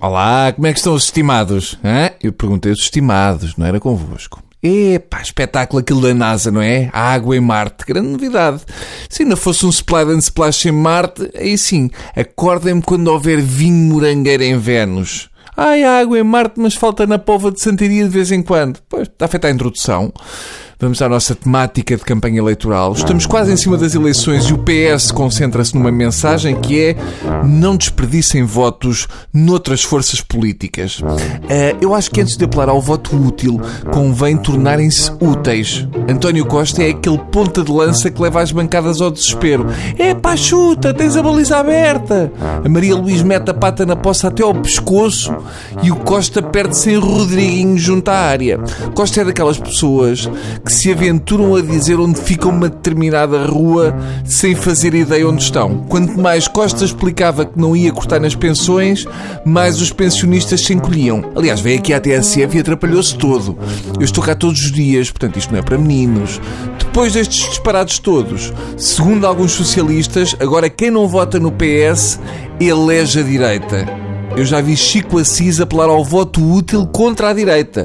[0.00, 1.76] Olá, como é que estão os estimados?
[1.82, 2.10] Hã?
[2.22, 4.40] Eu perguntei os estimados, não era convosco.
[4.62, 6.88] Epá, espetáculo aquilo da NASA, não é?
[6.92, 8.62] Água em Marte, grande novidade.
[9.08, 13.92] Se ainda fosse um Splash and Splash em Marte, aí sim, acordem-me quando houver vinho
[13.92, 15.28] morangueiro em Vênus.
[15.56, 18.78] Ai, água em Marte, mas falta na pova de Santaria de vez em quando.
[18.88, 20.12] Pois, está feita a introdução.
[20.80, 22.92] Vamos à nossa temática de campanha eleitoral.
[22.92, 26.96] Estamos quase em cima das eleições e o PS concentra-se numa mensagem que é
[27.44, 31.00] não desperdicem votos noutras forças políticas.
[31.00, 33.60] Uh, eu acho que antes de apelar ao voto útil,
[33.92, 35.84] convém tornarem-se úteis.
[36.08, 39.66] António Costa é aquele ponta de lança que leva as bancadas ao desespero.
[39.98, 42.30] É pá, chuta, tens a baliza aberta.
[42.64, 45.34] A Maria Luís mete a pata na poça até ao pescoço
[45.82, 48.60] e o Costa perde-se em Rodriguinho junto à área.
[48.94, 50.30] Costa é daquelas pessoas
[50.68, 55.78] que se aventuram a dizer onde fica uma determinada rua sem fazer ideia onde estão.
[55.88, 59.06] Quanto mais Costa explicava que não ia cortar nas pensões,
[59.46, 61.24] mais os pensionistas se encolhiam.
[61.34, 63.56] Aliás, veio aqui à TSF e atrapalhou-se todo.
[63.98, 66.38] Eu estou cá todos os dias, portanto isto não é para meninos.
[66.78, 72.20] Depois destes disparados todos, segundo alguns socialistas, agora quem não vota no PS
[72.60, 74.07] elege a direita.
[74.38, 77.84] Eu já vi Chico Assis apelar ao voto útil contra a direita.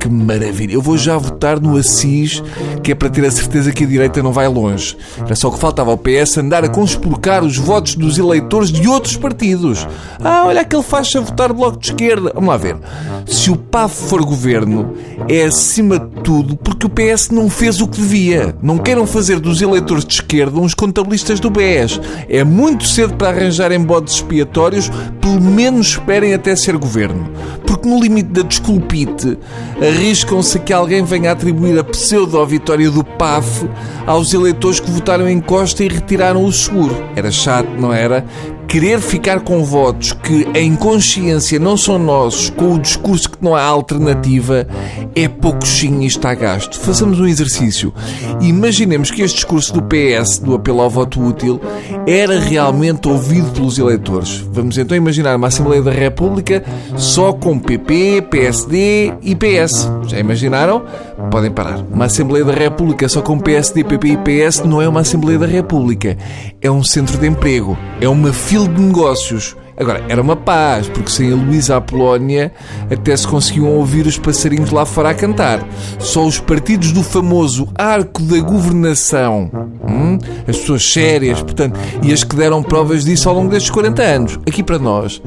[0.00, 0.72] Que maravilha!
[0.72, 2.42] Eu vou já votar no Assis,
[2.82, 4.96] que é para ter a certeza que a direita não vai longe.
[5.18, 9.18] Era só que faltava ao PS andar a conspurcar os votos dos eleitores de outros
[9.18, 9.86] partidos.
[10.24, 12.32] Ah, olha aquele faixa votar bloco de esquerda.
[12.34, 12.78] Vamos lá ver.
[13.26, 14.94] Se o PAF for governo,
[15.28, 18.54] é acima de tudo porque o PS não fez o que devia.
[18.62, 22.00] Não queiram fazer dos eleitores de esquerda uns contabilistas do BES.
[22.26, 27.30] É muito cedo para arranjarem bodes expiatórios, pelo menos esperem até ser governo.
[27.66, 29.38] Porque no limite da desculpite,
[29.80, 33.68] arriscam-se que alguém venha atribuir a pseudo-vitória do PAF
[34.06, 36.96] aos eleitores que votaram em Costa e retiraram o seguro.
[37.16, 38.24] Era chato, não era?
[38.70, 43.56] querer ficar com votos que em consciência não são nossos, com o discurso que não
[43.56, 44.64] há alternativa,
[45.12, 46.78] é pouco e está gasto.
[46.78, 47.92] Façamos um exercício.
[48.40, 51.60] Imaginemos que este discurso do PS, do apelo ao voto útil,
[52.06, 54.36] era realmente ouvido pelos eleitores.
[54.52, 55.50] Vamos então imaginar uma
[55.80, 56.62] Assembleia da República
[56.96, 59.90] só com PP, PSD e PS.
[60.06, 60.84] Já imaginaram?
[61.30, 61.78] Podem parar.
[61.90, 65.46] Uma Assembleia da República só com PSD, PP e PS não é uma Assembleia da
[65.46, 66.16] República.
[66.60, 67.76] É um centro de emprego.
[68.00, 69.56] É uma fila de negócios.
[69.80, 72.52] Agora, era uma paz, porque sem a Luísa Apolónia
[72.90, 75.66] até se conseguiam ouvir os passarinhos lá fora a cantar.
[75.98, 79.50] Só os partidos do famoso arco da governação,
[79.88, 84.02] hum, as pessoas sérias, portanto, e as que deram provas disso ao longo destes 40
[84.02, 85.22] anos, aqui para nós.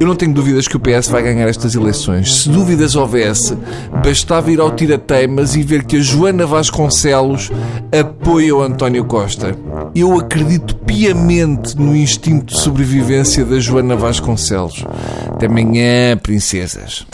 [0.00, 2.42] Eu não tenho dúvidas que o PS vai ganhar estas eleições.
[2.42, 3.56] Se dúvidas houvesse,
[4.02, 7.50] bastava ir ao Tirateimas e ver que a Joana Vasconcelos
[7.96, 9.56] apoia o António Costa.
[9.94, 14.84] Eu acredito piamente no instinto de sobrevivência da Joana Vasconcelos.
[15.28, 17.06] Até amanhã, princesas.